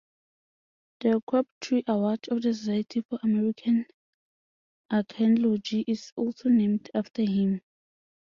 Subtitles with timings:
[1.01, 3.85] The Crabtree Award of the Society for American
[4.89, 7.61] Archaeology is also named after him.